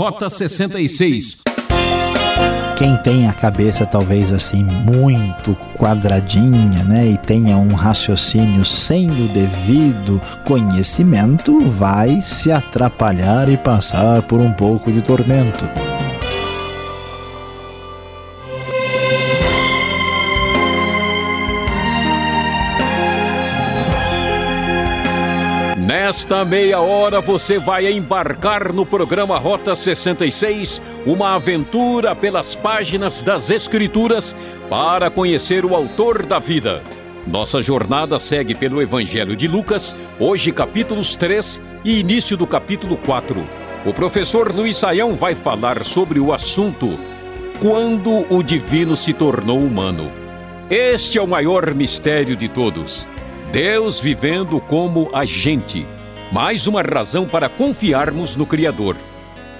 [0.00, 1.42] Rota 66.
[2.78, 9.28] Quem tem a cabeça talvez assim muito quadradinha, né, e tenha um raciocínio sem o
[9.28, 15.66] devido conhecimento, vai se atrapalhar e passar por um pouco de tormento.
[26.10, 33.48] Nesta meia hora você vai embarcar no programa Rota 66, uma aventura pelas páginas das
[33.48, 34.34] Escrituras
[34.68, 36.82] para conhecer o autor da vida.
[37.24, 43.46] Nossa jornada segue pelo Evangelho de Lucas, hoje capítulos 3 e início do capítulo 4.
[43.86, 46.98] O professor Luiz Saião vai falar sobre o assunto
[47.60, 50.10] Quando o Divino se tornou humano.
[50.68, 53.06] Este é o maior mistério de todos.
[53.52, 55.86] Deus vivendo como agente
[56.32, 58.96] mais uma razão para confiarmos no Criador.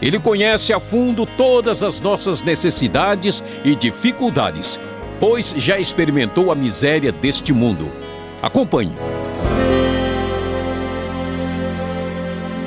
[0.01, 4.79] Ele conhece a fundo todas as nossas necessidades e dificuldades,
[5.19, 7.91] pois já experimentou a miséria deste mundo.
[8.41, 8.93] Acompanhe.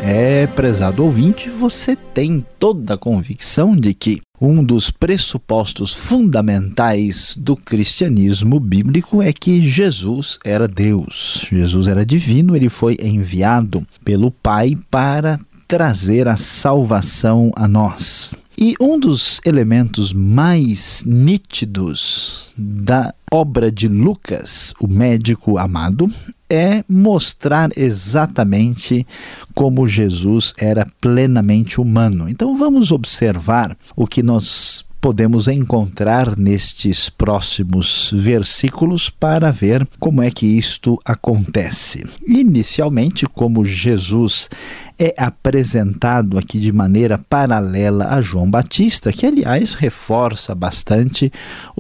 [0.06, 7.56] É, prezado ouvinte, você tem toda a convicção de que um dos pressupostos fundamentais do
[7.56, 11.48] cristianismo bíblico é que Jesus era Deus.
[11.50, 18.36] Jesus era divino, ele foi enviado pelo Pai para trazer a salvação a nós.
[18.58, 26.10] E um dos elementos mais nítidos da obra de Lucas, o médico amado,
[26.50, 29.08] é mostrar exatamente
[29.56, 32.30] como Jesus era plenamente humano.
[32.30, 40.32] Então vamos observar o que nós podemos encontrar nestes próximos versículos para ver como é
[40.32, 42.06] que isto acontece.
[42.26, 44.50] Inicialmente, como Jesus
[44.98, 51.32] é apresentado aqui de maneira paralela a João Batista, que aliás reforça bastante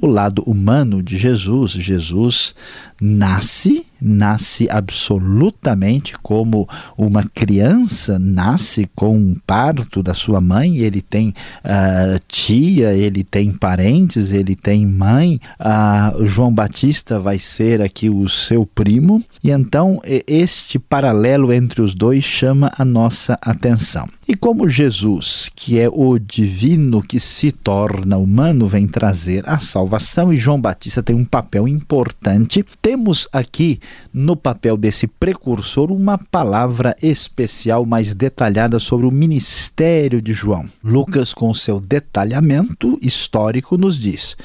[0.01, 1.71] o lado humano de Jesus.
[1.71, 2.55] Jesus
[3.05, 6.67] nasce, nasce absolutamente como
[6.97, 10.77] uma criança nasce com um parto da sua mãe.
[10.77, 15.39] Ele tem uh, tia, ele tem parentes, ele tem mãe.
[15.59, 21.93] Uh, João Batista vai ser aqui o seu primo, e então este paralelo entre os
[21.93, 24.07] dois chama a nossa atenção.
[24.25, 30.31] E como Jesus, que é o divino que se torna humano, vem trazer a salvação,
[30.31, 33.81] e João Batista tem um papel importante, temos aqui
[34.13, 40.69] no papel desse precursor uma palavra especial mais detalhada sobre o ministério de João.
[40.81, 44.37] Lucas, com seu detalhamento histórico, nos diz.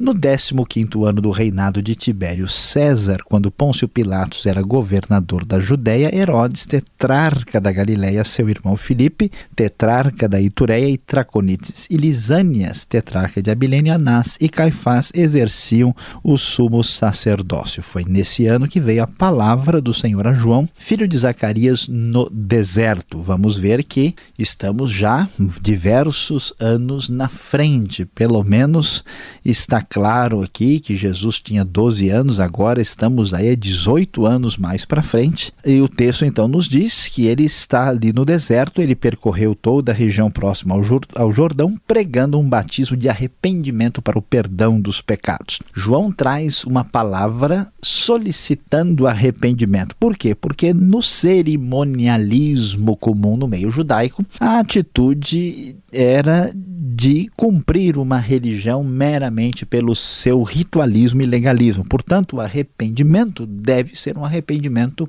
[0.00, 6.10] No 15º ano do reinado de Tibério César, quando Pôncio Pilatos era governador da Judéia,
[6.10, 13.42] Herodes, tetrarca da Galiléia, seu irmão Filipe, tetrarca da Itureia e Traconites, e Lisânias, tetrarca
[13.42, 15.94] de Abilene, Anás e Caifás exerciam
[16.24, 17.82] o sumo sacerdócio.
[17.82, 22.26] Foi nesse ano que veio a palavra do Senhor a João, filho de Zacarias, no
[22.30, 23.20] deserto.
[23.20, 25.28] Vamos ver que estamos já
[25.60, 29.04] diversos anos na frente, pelo menos
[29.44, 34.84] está claro aqui que Jesus tinha 12 anos, agora estamos aí a 18 anos mais
[34.84, 35.52] para frente.
[35.66, 39.90] E o texto então nos diz que ele está ali no deserto, ele percorreu toda
[39.90, 40.76] a região próxima
[41.16, 45.58] ao Jordão, pregando um batismo de arrependimento para o perdão dos pecados.
[45.74, 49.96] João traz uma palavra solicitando arrependimento.
[49.96, 50.34] Por quê?
[50.34, 59.66] Porque no cerimonialismo comum no meio judaico, a atitude era de cumprir uma religião meramente
[59.94, 61.84] seu ritualismo e legalismo.
[61.84, 65.08] Portanto, o arrependimento deve ser um arrependimento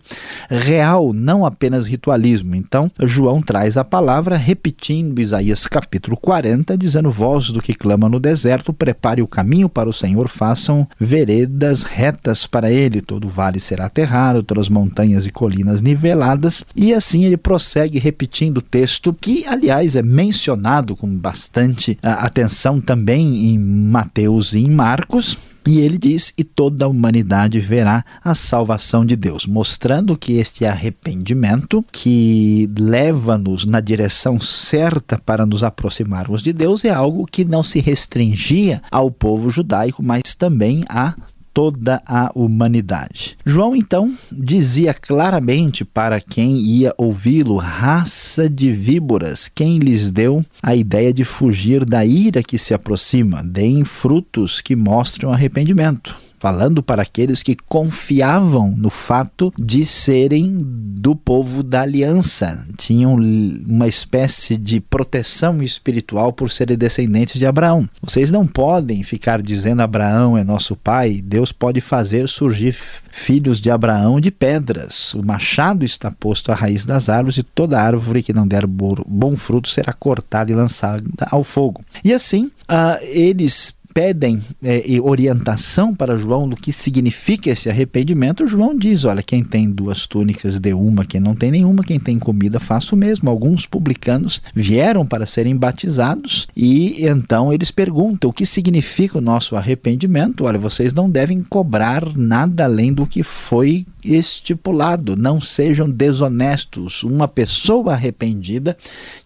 [0.50, 2.56] real, não apenas ritualismo.
[2.56, 8.20] Então, João traz a palavra repetindo Isaías capítulo 40, dizendo: Voz do que clama no
[8.20, 13.02] deserto, prepare o caminho para o Senhor, façam veredas retas para ele.
[13.02, 16.64] Todo vale será aterrado, todas as montanhas e colinas niveladas.
[16.76, 22.80] E assim ele prossegue repetindo o texto, que, aliás, é mencionado com bastante bastante atenção
[22.80, 25.38] também em Mateus e em Marcos.
[25.66, 30.66] E ele diz: E toda a humanidade verá a salvação de Deus, mostrando que este
[30.66, 37.62] arrependimento que leva-nos na direção certa para nos aproximarmos de Deus é algo que não
[37.62, 41.14] se restringia ao povo judaico, mas também a
[41.54, 43.38] toda a humanidade.
[43.46, 50.76] João então dizia claramente para quem ia ouvi-lo: raça de víboras, quem lhes deu a
[50.76, 56.16] ideia de fugir da ira que se aproxima, deem frutos que mostram arrependimento.
[56.42, 63.88] Falando para aqueles que confiavam no fato de serem do povo da aliança, tinham uma
[63.88, 67.88] espécie de proteção espiritual por serem descendentes de Abraão.
[68.02, 73.70] Vocês não podem ficar dizendo Abraão é nosso pai, Deus pode fazer surgir filhos de
[73.70, 75.14] Abraão de pedras.
[75.14, 79.36] O machado está posto à raiz das árvores e toda árvore que não der bom
[79.36, 81.86] fruto será cortada e lançada ao fogo.
[82.04, 88.78] E assim, uh, eles pedem é, orientação para João do que significa esse arrependimento, João
[88.78, 92.60] diz: olha, quem tem duas túnicas dê uma, quem não tem nenhuma, quem tem comida
[92.60, 93.30] faça o mesmo.
[93.30, 99.56] Alguns publicanos vieram para serem batizados e então eles perguntam o que significa o nosso
[99.56, 100.46] arrependimento.
[100.46, 105.16] Olha, vocês não devem cobrar nada além do que foi estipulado.
[105.16, 107.04] Não sejam desonestos.
[107.04, 108.78] Uma pessoa arrependida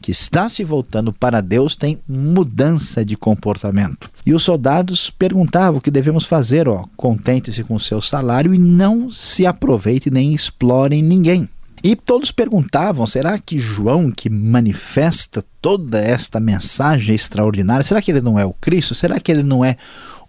[0.02, 4.15] que está se voltando para Deus tem mudança de comportamento.
[4.26, 9.12] E os soldados perguntavam o que devemos fazer, ó, contente-se com seu salário e não
[9.12, 11.48] se aproveite nem explorem ninguém.
[11.84, 18.22] E todos perguntavam: será que João, que manifesta toda esta mensagem extraordinária, será que ele
[18.22, 18.96] não é o Cristo?
[18.96, 19.78] Será que ele não é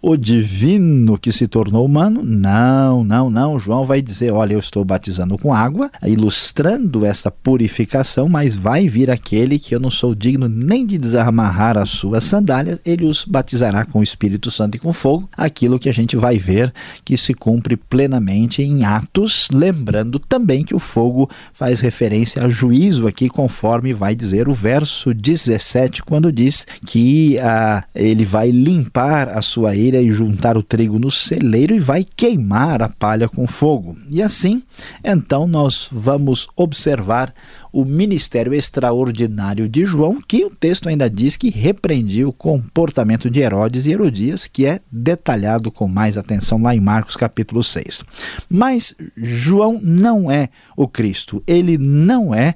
[0.01, 2.23] o divino que se tornou humano?
[2.23, 3.59] Não, não, não.
[3.59, 9.09] João vai dizer: olha, eu estou batizando com água, ilustrando esta purificação, mas vai vir
[9.09, 13.85] aquele que eu não sou digno nem de desamarrar as suas sandálias, ele os batizará
[13.85, 16.73] com o Espírito Santo e com fogo, aquilo que a gente vai ver
[17.03, 23.07] que se cumpre plenamente em Atos, lembrando também que o fogo faz referência a juízo
[23.07, 29.41] aqui, conforme vai dizer o verso 17, quando diz que ah, ele vai limpar a
[29.41, 33.97] sua e juntar o trigo no celeiro e vai queimar a palha com fogo.
[34.09, 34.63] E assim,
[35.03, 37.33] então nós vamos observar
[37.71, 43.39] o ministério extraordinário de João, que o texto ainda diz que repreendia o comportamento de
[43.39, 48.03] Herodes e Herodias, que é detalhado com mais atenção lá em Marcos capítulo 6.
[48.49, 52.55] Mas João não é o Cristo, ele não é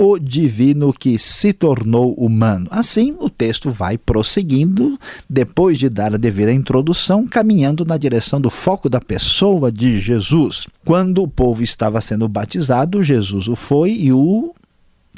[0.00, 2.68] o divino que se tornou humano.
[2.70, 4.96] Assim, o texto vai prosseguindo,
[5.28, 10.68] depois de dar a devida introdução, caminhando na direção do foco da pessoa de Jesus.
[10.84, 14.54] Quando o povo estava sendo batizado, Jesus o foi e o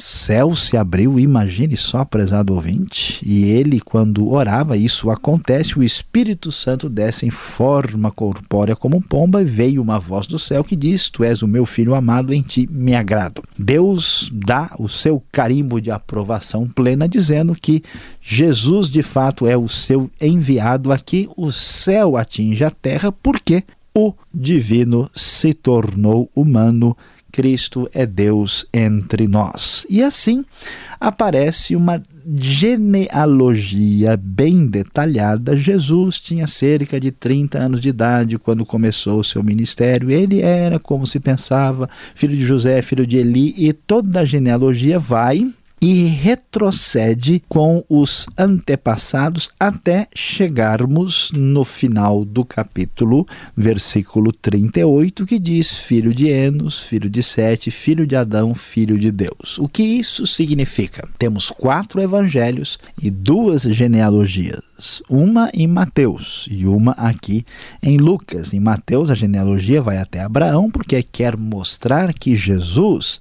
[0.00, 6.50] céu se abriu, imagine só, prezado ouvinte, e ele, quando orava, isso acontece, o Espírito
[6.50, 11.08] Santo desce em forma corpórea como pomba, e veio uma voz do céu que diz:
[11.08, 13.42] Tu és o meu filho amado, em ti me agrado.
[13.58, 17.82] Deus dá o seu carimbo de aprovação plena, dizendo que
[18.20, 23.62] Jesus de fato é o seu enviado aqui, o céu atinge a terra, porque
[23.94, 26.96] o divino se tornou humano
[27.30, 29.86] Cristo é Deus entre nós.
[29.88, 30.44] E assim
[31.00, 32.02] aparece uma
[32.36, 35.56] genealogia bem detalhada.
[35.56, 40.10] Jesus tinha cerca de 30 anos de idade quando começou o seu ministério.
[40.10, 44.98] Ele era, como se pensava, filho de José, filho de Eli, e toda a genealogia
[44.98, 45.50] vai
[45.80, 55.74] e retrocede com os antepassados até chegarmos no final do capítulo, versículo 38, que diz:
[55.74, 59.58] Filho de Enos, filho de Sete, filho de Adão, filho de Deus.
[59.58, 61.08] O que isso significa?
[61.18, 67.46] Temos quatro evangelhos e duas genealogias, uma em Mateus e uma aqui
[67.82, 68.52] em Lucas.
[68.52, 73.18] Em Mateus, a genealogia vai até Abraão, porque quer mostrar que Jesus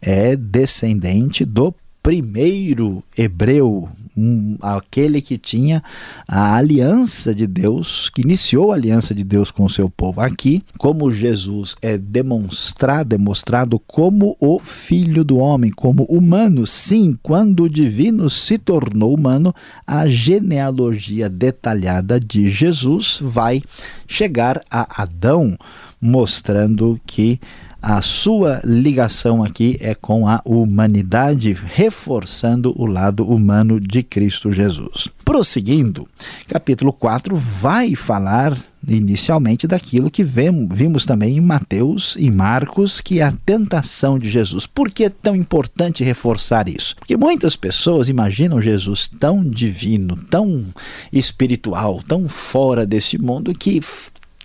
[0.00, 1.74] é descendente do
[2.06, 5.82] primeiro hebreu, um, aquele que tinha
[6.28, 10.20] a aliança de Deus, que iniciou a aliança de Deus com o seu povo.
[10.20, 16.64] Aqui, como Jesus é demonstrado, é mostrado como o filho do homem, como humano.
[16.64, 19.52] Sim, quando o divino se tornou humano,
[19.84, 23.64] a genealogia detalhada de Jesus vai
[24.06, 25.58] chegar a Adão,
[26.00, 27.40] mostrando que
[27.88, 35.06] a sua ligação aqui é com a humanidade, reforçando o lado humano de Cristo Jesus.
[35.24, 36.08] Prosseguindo,
[36.48, 43.22] capítulo 4 vai falar inicialmente daquilo que vimos também em Mateus e Marcos, que é
[43.22, 44.66] a tentação de Jesus.
[44.66, 46.96] Por que é tão importante reforçar isso?
[46.96, 50.66] Porque muitas pessoas imaginam Jesus tão divino, tão
[51.12, 53.80] espiritual, tão fora desse mundo, que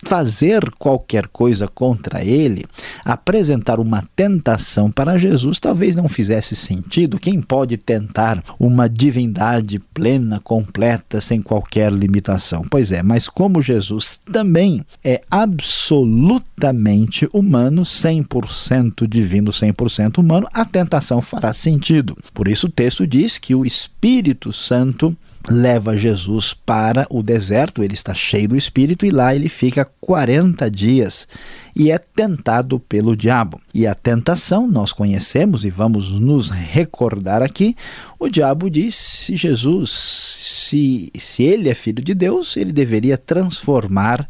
[0.04, 2.64] fazer qualquer coisa contra ele,
[3.04, 7.18] apresentar uma tentação para Jesus, talvez não fizesse sentido.
[7.18, 12.64] Quem pode tentar uma divindade plena, completa, sem qualquer limitação?
[12.68, 21.22] Pois é, mas como Jesus também é absolutamente humano, 100% divino, 100% humano, a tentação
[21.22, 22.16] fará sentido.
[22.34, 25.16] Por isso o texto diz que o Espírito Santo
[25.48, 30.70] leva Jesus para o deserto, ele está cheio do Espírito e lá ele fica 40
[30.70, 31.26] dias
[31.74, 33.60] e é tentado pelo diabo.
[33.72, 37.74] E a tentação nós conhecemos e vamos nos recordar aqui.
[38.18, 44.28] O diabo diz: se Jesus, se, se ele é filho de Deus, ele deveria transformar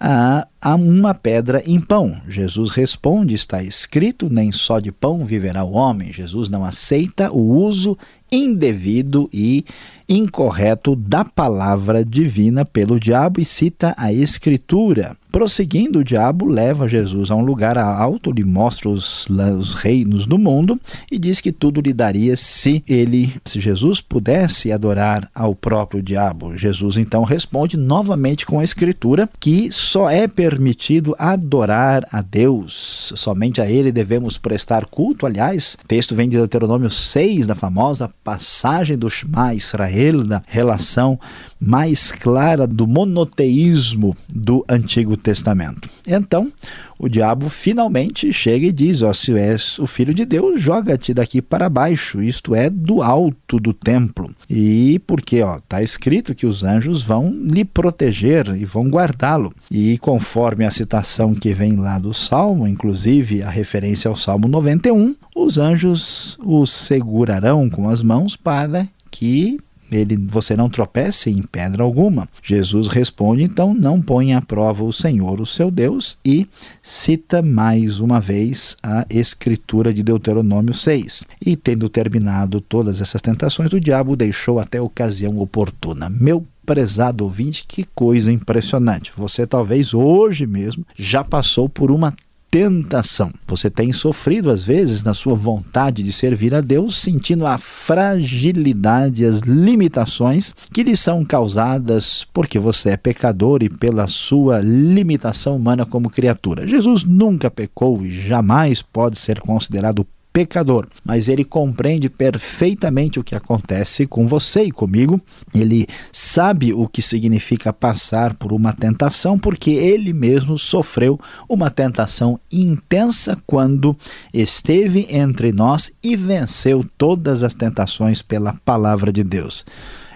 [0.00, 2.20] a, a uma pedra em pão.
[2.26, 6.12] Jesus responde: está escrito, nem só de pão viverá o homem.
[6.12, 7.98] Jesus não aceita o uso
[8.32, 9.64] indevido e
[10.10, 15.16] incorreto da palavra divina pelo diabo e cita a Escritura.
[15.30, 20.36] Prosseguindo, o diabo leva Jesus a um lugar alto, lhe mostra os, os, reinos do
[20.36, 20.78] mundo
[21.10, 26.56] e diz que tudo lhe daria se ele, se Jesus pudesse adorar ao próprio diabo.
[26.56, 33.60] Jesus então responde novamente com a escritura que só é permitido adorar a Deus, somente
[33.60, 35.26] a ele devemos prestar culto.
[35.26, 41.18] Aliás, o texto vem de Deuteronômio 6, da famosa passagem do Shema Israel, da relação
[41.60, 45.90] mais clara do monoteísmo do Antigo Testamento.
[46.06, 46.50] Então,
[46.98, 51.42] o diabo finalmente chega e diz: Ó, se és o filho de Deus, joga-te daqui
[51.42, 54.34] para baixo, isto é, do alto do templo.
[54.48, 59.52] E porque, ó, está escrito que os anjos vão lhe proteger e vão guardá-lo.
[59.70, 65.14] E conforme a citação que vem lá do Salmo, inclusive a referência ao Salmo 91,
[65.36, 69.58] os anjos o segurarão com as mãos para que
[69.90, 72.28] ele, você não tropece em pedra alguma.
[72.42, 76.46] Jesus responde, então, não põe à prova o Senhor, o seu Deus, e
[76.82, 81.24] cita mais uma vez a escritura de Deuteronômio 6.
[81.44, 86.08] E tendo terminado todas essas tentações, o diabo deixou até ocasião oportuna.
[86.08, 89.12] Meu prezado ouvinte, que coisa impressionante.
[89.16, 92.14] Você talvez hoje mesmo já passou por uma
[92.50, 93.32] tentação.
[93.46, 99.24] Você tem sofrido, às vezes, na sua vontade de servir a Deus, sentindo a fragilidade,
[99.24, 105.86] as limitações que lhe são causadas porque você é pecador e pela sua limitação humana
[105.86, 106.66] como criatura.
[106.66, 113.34] Jesus nunca pecou e jamais pode ser considerado pecador, mas ele compreende perfeitamente o que
[113.34, 115.20] acontece com você e comigo.
[115.54, 121.18] Ele sabe o que significa passar por uma tentação, porque ele mesmo sofreu
[121.48, 123.96] uma tentação intensa quando
[124.32, 129.64] esteve entre nós e venceu todas as tentações pela palavra de Deus.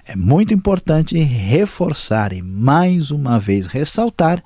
[0.06, 4.44] É muito importante reforçar e mais uma vez ressaltar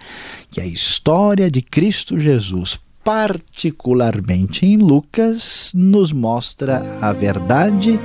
[0.50, 7.98] que a história de Cristo Jesus particularmente em Lucas, nos mostra a verdade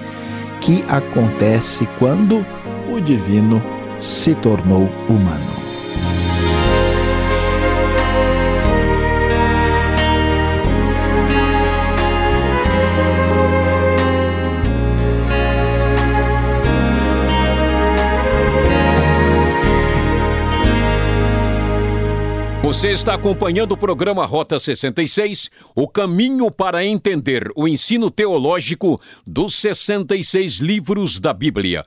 [0.61, 2.45] que acontece quando
[2.89, 3.61] o divino
[3.99, 5.72] se tornou humano.
[22.73, 29.53] Você está acompanhando o programa Rota 66, o caminho para entender o ensino teológico dos
[29.53, 31.85] 66 livros da Bíblia.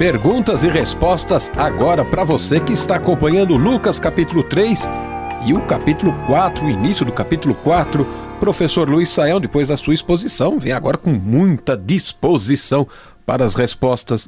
[0.00, 4.88] Perguntas e respostas agora para você que está acompanhando Lucas capítulo 3
[5.44, 8.06] e o capítulo 4, o início do capítulo 4.
[8.40, 12.88] Professor Luiz Saião, depois da sua exposição, vem agora com muita disposição
[13.26, 14.26] para as respostas.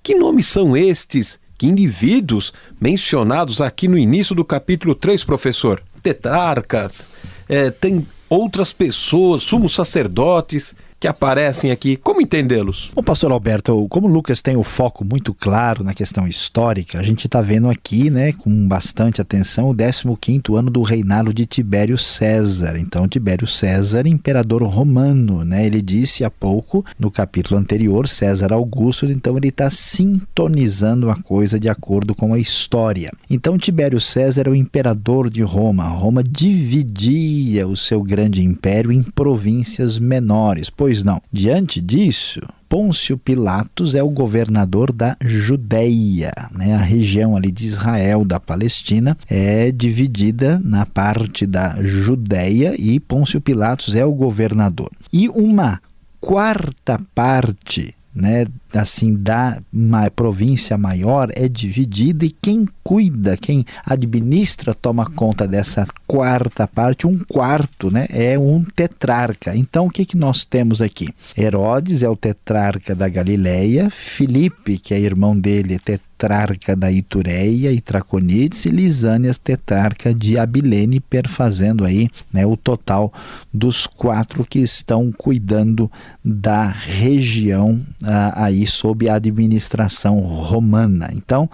[0.00, 1.40] Que nomes são estes?
[1.58, 5.82] Que indivíduos mencionados aqui no início do capítulo 3, professor?
[6.04, 7.08] Tetrarcas,
[7.48, 10.72] é, tem outras pessoas, sumos sacerdotes
[11.04, 11.98] que aparecem aqui.
[11.98, 12.90] Como entendê-los?
[12.96, 17.02] O pastor Alberto, como o Lucas tem o foco muito claro na questão histórica, a
[17.02, 21.98] gente está vendo aqui, né, com bastante atenção, o 15º ano do reinado de Tibério
[21.98, 22.78] César.
[22.78, 25.66] Então, Tibério César, imperador romano, né?
[25.66, 31.60] Ele disse há pouco, no capítulo anterior, César Augusto, então ele está sintonizando a coisa
[31.60, 33.10] de acordo com a história.
[33.28, 35.84] Então, Tibério César é o imperador de Roma.
[35.86, 41.20] Roma dividia o seu grande império em províncias menores, pois Pois não.
[41.32, 46.72] Diante disso, Pôncio Pilatos é o governador da Judéia, né?
[46.76, 53.40] A região ali de Israel, da Palestina, é dividida na parte da Judéia e Pôncio
[53.40, 54.88] Pilatos é o governador.
[55.12, 55.80] E uma
[56.20, 58.46] quarta parte né,
[58.80, 65.86] assim da uma província maior é dividida e quem cuida, quem administra, toma conta dessa
[66.06, 69.56] quarta parte, um quarto, né, é um tetrarca.
[69.56, 71.08] Então o que que nós temos aqui?
[71.36, 77.70] Herodes é o tetrarca da Galileia, Filipe, que é irmão dele, é tetrarca da Itureia
[77.72, 83.12] e Traconides e Lisânias tetrarca de Abilene, perfazendo aí né, o total
[83.52, 85.90] dos quatro que estão cuidando
[86.24, 91.10] da região ah, aí sob a administração romana.
[91.12, 91.48] Então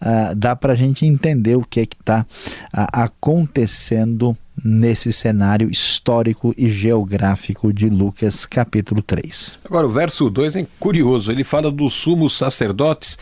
[0.00, 2.26] ah, dá para a gente entender o que é está
[2.72, 9.58] ah, acontecendo nesse cenário histórico e geográfico de Lucas capítulo 3.
[9.64, 13.18] Agora o verso 2 é curioso, ele fala dos sumos sacerdotes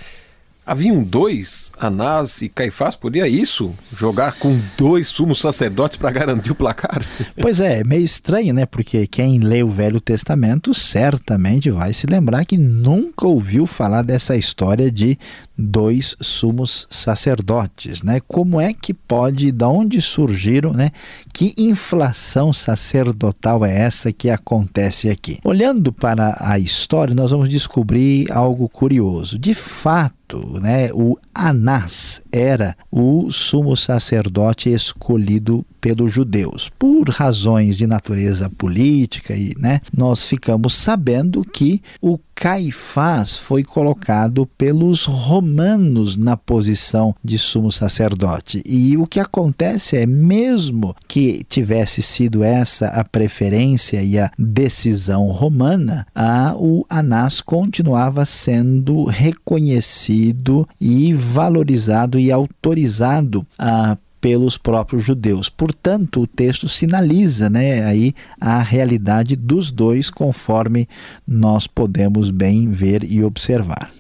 [0.67, 3.75] Haviam dois, Anás e Caifás, podia isso?
[3.95, 7.05] Jogar com dois sumos sacerdotes para garantir o placar?
[7.41, 8.65] Pois é, é, meio estranho, né?
[8.65, 14.37] Porque quem lê o Velho Testamento certamente vai se lembrar que nunca ouviu falar dessa
[14.37, 15.19] história de
[15.57, 18.21] dois sumos sacerdotes, né?
[18.27, 20.91] Como é que pode, de onde surgiram, né?
[21.33, 25.39] Que inflação sacerdotal é essa que acontece aqui?
[25.45, 29.39] Olhando para a história, nós vamos descobrir algo curioso.
[29.39, 30.15] De fato,
[30.61, 36.71] né, o Anás era o sumo sacerdote escolhido pelos judeus.
[36.79, 44.47] Por razões de natureza política, e, né, nós ficamos sabendo que o Caifás foi colocado
[44.59, 48.63] pelos romanos na posição de sumo sacerdote.
[48.65, 55.27] E o que acontece é, mesmo que tivesse sido essa a preferência e a decisão
[55.27, 65.51] romana, a, o Anás continuava sendo reconhecido e valorizado e autorizado a pelos próprios judeus.
[65.51, 70.89] Portanto, o texto sinaliza, né, aí a realidade dos dois conforme
[71.29, 73.93] nós podemos bem ver e observar.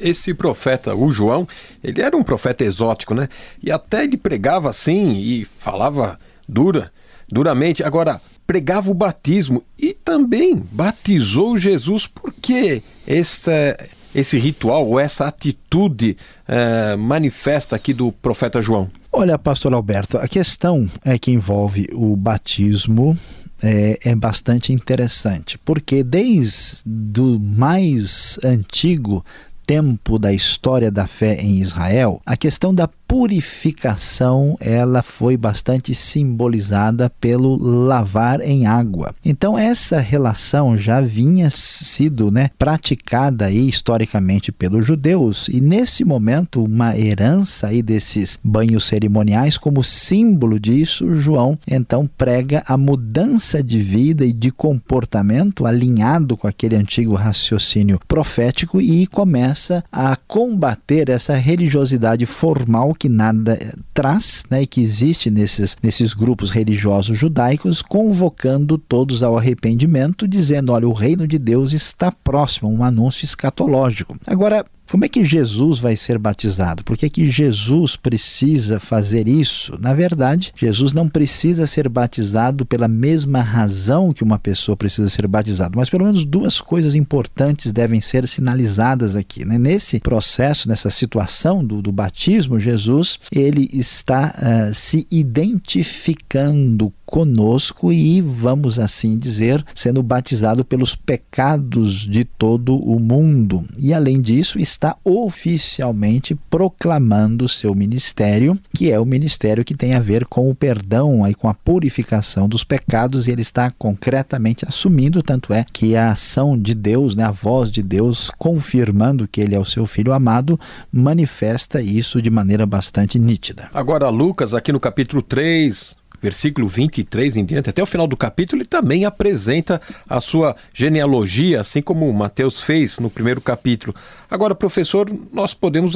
[0.00, 1.46] Esse profeta, o João,
[1.84, 3.28] ele era um profeta exótico, né?
[3.62, 6.90] E até ele pregava assim e falava dura,
[7.28, 7.84] duramente.
[7.84, 12.06] Agora, pregava o batismo e também batizou Jesus.
[12.06, 13.76] Por que esse,
[14.14, 16.16] esse ritual ou essa atitude
[16.48, 18.90] eh, manifesta aqui do profeta João?
[19.18, 23.18] Olha, pastor Alberto, a questão é que envolve o batismo
[23.62, 26.84] é, é, bastante interessante, porque desde
[27.18, 29.24] o mais antigo
[29.66, 37.10] tempo da história da fé em Israel, a questão da purificação ela foi bastante simbolizada
[37.20, 39.14] pelo lavar em água.
[39.24, 46.64] Então essa relação já vinha sido né, praticada aí, historicamente pelos judeus e nesse momento
[46.64, 53.80] uma herança aí desses banhos cerimoniais como símbolo disso João então prega a mudança de
[53.80, 61.34] vida e de comportamento alinhado com aquele antigo raciocínio profético e começa a combater essa
[61.34, 63.58] religiosidade formal que nada
[63.92, 70.72] traz, né, e que existe nesses, nesses grupos religiosos judaicos, convocando todos ao arrependimento, dizendo:
[70.72, 74.16] olha, o reino de Deus está próximo, um anúncio escatológico.
[74.26, 76.84] Agora, como é que Jesus vai ser batizado?
[76.84, 79.76] Por que, que Jesus precisa fazer isso?
[79.80, 85.26] Na verdade, Jesus não precisa ser batizado pela mesma razão que uma pessoa precisa ser
[85.26, 89.44] batizada, mas pelo menos duas coisas importantes devem ser sinalizadas aqui.
[89.44, 89.58] Né?
[89.58, 98.20] Nesse processo, nessa situação do, do batismo, Jesus ele está uh, se identificando conosco e,
[98.20, 103.64] vamos assim dizer, sendo batizado pelos pecados de todo o mundo.
[103.78, 104.58] E além disso,
[105.04, 111.26] oficialmente proclamando seu ministério, que é o ministério que tem a ver com o perdão
[111.26, 116.10] e com a purificação dos pecados, e ele está concretamente assumindo, tanto é que a
[116.10, 120.12] ação de Deus, né, a voz de Deus confirmando que ele é o seu filho
[120.12, 120.58] amado,
[120.92, 123.68] manifesta isso de maneira bastante nítida.
[123.72, 128.60] Agora Lucas aqui no capítulo 3, versículo 23 em diante, até o final do capítulo,
[128.60, 133.94] ele também apresenta a sua genealogia, assim como Mateus fez no primeiro capítulo.
[134.28, 135.92] Agora, professor, nós podemos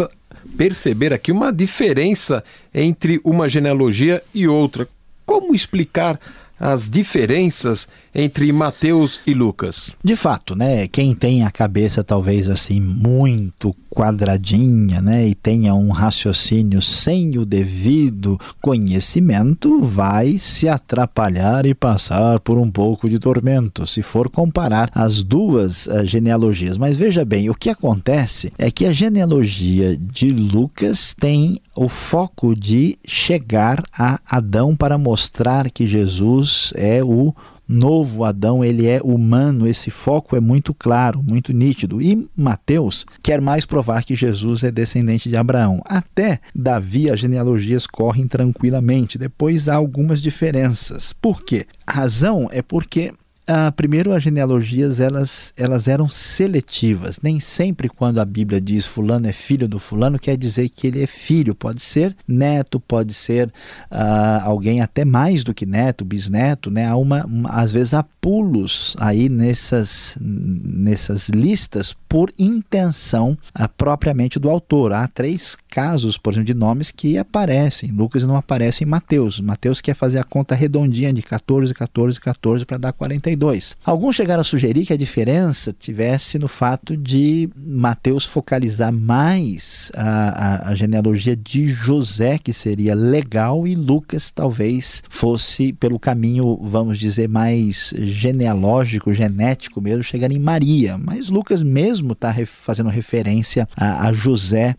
[0.57, 4.87] perceber aqui uma diferença entre uma genealogia e outra.
[5.27, 6.21] Como explicar
[6.61, 9.91] as diferenças entre Mateus e Lucas?
[10.05, 10.87] De fato, né?
[10.87, 17.45] Quem tem a cabeça talvez assim muito quadradinha, né, e tenha um raciocínio sem o
[17.45, 24.91] devido conhecimento, vai se atrapalhar e passar por um pouco de tormento, se for comparar
[24.95, 26.79] as duas uh, genealogias.
[26.79, 32.55] Mas veja bem, o que acontece é que a genealogia de Lucas tem o foco
[32.55, 37.35] de chegar a Adão para mostrar que Jesus é o
[37.71, 42.03] novo Adão, ele é humano, esse foco é muito claro, muito nítido.
[42.03, 45.81] E Mateus quer mais provar que Jesus é descendente de Abraão.
[45.85, 49.17] Até Davi, as genealogias correm tranquilamente.
[49.17, 51.13] Depois há algumas diferenças.
[51.13, 51.67] Por quê?
[51.87, 53.13] A razão é porque
[53.53, 57.21] ah, primeiro, as genealogias elas, elas eram seletivas.
[57.21, 61.03] Nem sempre, quando a Bíblia diz fulano é filho do fulano, quer dizer que ele
[61.03, 61.53] é filho.
[61.53, 63.53] Pode ser neto, pode ser
[63.91, 66.71] ah, alguém até mais do que neto, bisneto.
[66.71, 66.87] Né?
[66.87, 74.41] Há uma, uma, às vezes há pulos aí nessas, nessas listas por intenção ah, propriamente
[74.41, 74.93] do autor.
[74.93, 77.93] Há três casos, por exemplo, de nomes que aparecem.
[77.93, 79.41] Lucas não aparece em Mateus.
[79.41, 83.77] Mateus quer fazer a conta redondinha de 14, 14, 14 para dar 42.
[83.85, 90.09] Alguns chegaram a sugerir que a diferença tivesse no fato de Mateus focalizar mais a,
[90.09, 96.99] a, a genealogia de José, que seria legal, e Lucas talvez fosse pelo caminho, vamos
[96.99, 100.99] dizer, mais genealógico, genético mesmo, chegando em Maria.
[100.99, 104.77] Mas Lucas mesmo está fazendo referência a, a José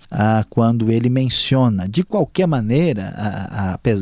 [0.49, 1.87] quando ele menciona.
[1.87, 3.13] De qualquer maneira,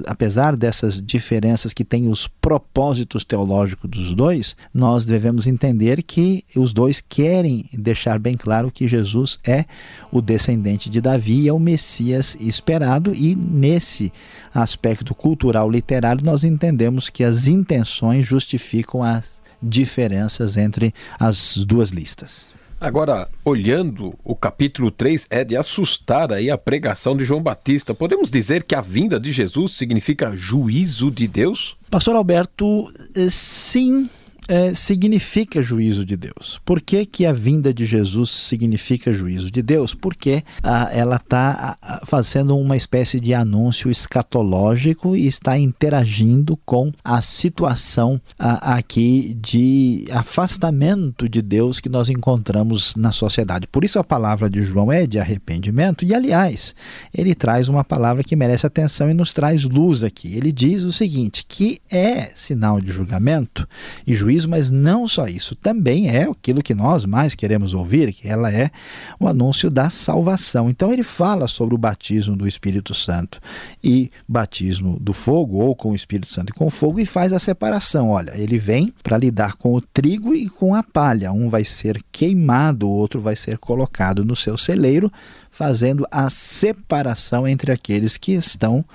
[0.08, 6.74] apesar dessas diferenças que têm os propósitos teológicos dos dois, nós devemos entender que os
[6.74, 9.66] dois querem deixar bem claro que Jesus é
[10.12, 14.12] o descendente de Davi, é o Messias esperado, e nesse
[14.54, 22.59] aspecto cultural literário nós entendemos que as intenções justificam as diferenças entre as duas listas.
[22.82, 27.94] Agora, olhando o capítulo 3, é de assustar aí a pregação de João Batista.
[27.94, 31.76] Podemos dizer que a vinda de Jesus significa juízo de Deus?
[31.92, 34.10] Pastor Alberto, eh, sim,
[34.50, 36.60] é, significa juízo de Deus.
[36.66, 39.94] Por que, que a vinda de Jesus significa juízo de Deus?
[39.94, 47.22] Porque ah, ela está fazendo uma espécie de anúncio escatológico e está interagindo com a
[47.22, 53.68] situação ah, aqui de afastamento de Deus que nós encontramos na sociedade.
[53.68, 56.74] Por isso a palavra de João é de arrependimento, e aliás,
[57.14, 60.36] ele traz uma palavra que merece atenção e nos traz luz aqui.
[60.36, 63.68] Ele diz o seguinte: que é sinal de julgamento
[64.08, 68.28] e juízo mas não só isso, também é aquilo que nós mais queremos ouvir, que
[68.28, 68.72] ela é
[69.20, 70.70] o anúncio da salvação.
[70.70, 73.40] Então ele fala sobre o batismo do Espírito Santo
[73.84, 77.40] e batismo do fogo, ou com o Espírito Santo e com fogo, e faz a
[77.40, 78.10] separação.
[78.10, 81.32] Olha, ele vem para lidar com o trigo e com a palha.
[81.32, 85.12] Um vai ser queimado, o outro vai ser colocado no seu celeiro,
[85.50, 88.86] fazendo a separação entre aqueles que estão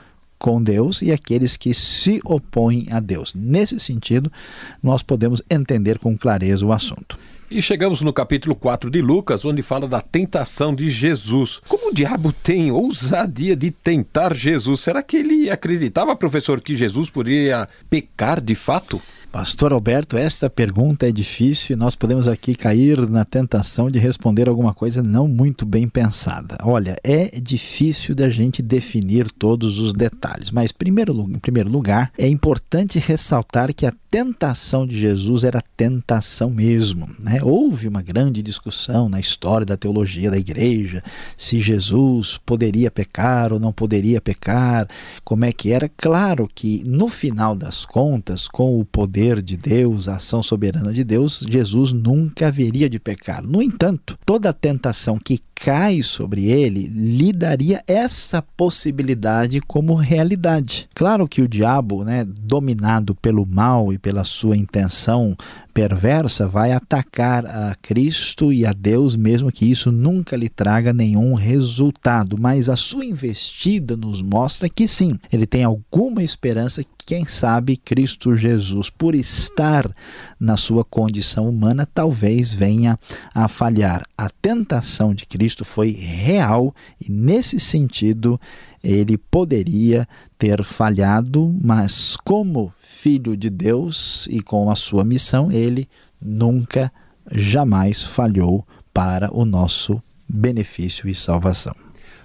[0.44, 3.32] com Deus e aqueles que se opõem a Deus.
[3.34, 4.30] Nesse sentido,
[4.82, 7.18] nós podemos entender com clareza o assunto.
[7.50, 11.62] E chegamos no capítulo 4 de Lucas, onde fala da tentação de Jesus.
[11.66, 14.82] Como o diabo tem ousadia de tentar Jesus?
[14.82, 19.00] Será que ele acreditava, professor, que Jesus poderia pecar de fato?
[19.34, 24.48] Pastor Alberto, esta pergunta é difícil e nós podemos aqui cair na tentação de responder
[24.48, 26.56] alguma coisa não muito bem pensada.
[26.62, 32.28] Olha, é difícil da gente definir todos os detalhes, mas primeiro, em primeiro lugar, é
[32.28, 37.10] importante ressaltar que a tentação de Jesus era tentação mesmo.
[37.18, 37.40] Né?
[37.42, 41.02] Houve uma grande discussão na história da teologia da igreja
[41.36, 44.86] se Jesus poderia pecar ou não poderia pecar,
[45.24, 45.90] como é que era.
[45.96, 50.92] Claro que no final das contas, com o poder poder de Deus, a ação soberana
[50.92, 53.42] de Deus, Jesus nunca haveria de pecar.
[53.42, 60.88] No entanto, toda tentação que cai sobre ele lhe daria essa possibilidade como realidade.
[60.94, 65.36] Claro que o diabo, né, dominado pelo mal e pela sua intenção
[65.72, 71.34] perversa, vai atacar a Cristo e a Deus, mesmo que isso nunca lhe traga nenhum
[71.34, 72.36] resultado.
[72.38, 78.34] Mas a sua investida nos mostra que sim, ele tem alguma esperança quem sabe Cristo
[78.34, 79.90] Jesus, por estar
[80.40, 82.98] na sua condição humana, talvez venha
[83.34, 84.02] a falhar.
[84.16, 88.40] A tentação de Cristo foi real e, nesse sentido,
[88.82, 90.06] ele poderia
[90.38, 95.88] ter falhado, mas, como filho de Deus e com a sua missão, ele
[96.20, 96.92] nunca,
[97.32, 101.74] jamais falhou para o nosso benefício e salvação.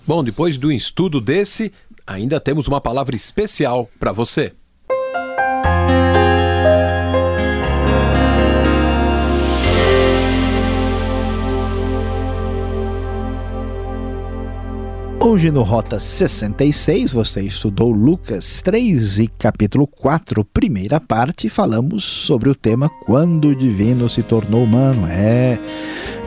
[0.05, 1.71] Bom, depois do estudo desse,
[2.05, 4.53] ainda temos uma palavra especial para você.
[15.29, 22.49] Hoje no Rota 66 você estudou Lucas 3 e capítulo 4, primeira parte, falamos sobre
[22.49, 25.05] o tema Quando o Divino se tornou humano.
[25.07, 25.59] É,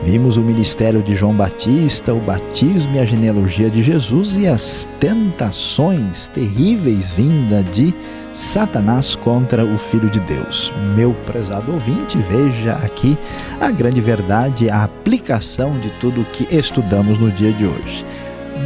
[0.05, 4.87] vimos o ministério de João Batista, o batismo e a genealogia de Jesus e as
[5.01, 7.93] tentações terríveis vinda de
[8.33, 10.71] Satanás contra o Filho de Deus.
[10.95, 13.17] Meu prezado ouvinte, veja aqui
[13.59, 18.05] a grande verdade, a aplicação de tudo o que estudamos no dia de hoje.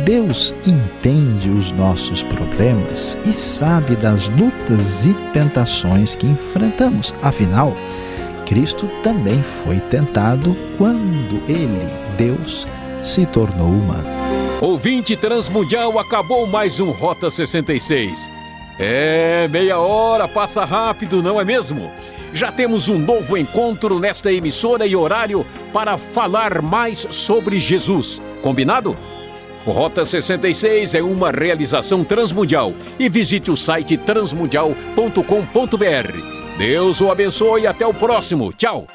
[0.05, 7.13] Deus entende os nossos problemas e sabe das lutas e tentações que enfrentamos.
[7.21, 7.73] Afinal,
[8.45, 12.67] Cristo também foi tentado quando ele, Deus,
[13.01, 14.07] se tornou humano.
[14.61, 18.31] Ouvinte Transmundial, acabou mais um Rota 66.
[18.79, 21.91] É, meia hora passa rápido, não é mesmo?
[22.33, 28.21] Já temos um novo encontro nesta emissora e horário para falar mais sobre Jesus.
[28.41, 28.97] Combinado?
[29.71, 36.57] Rota 66 é uma realização transmundial e visite o site transmundial.com.br.
[36.57, 38.53] Deus o abençoe e até o próximo.
[38.53, 38.87] Tchau!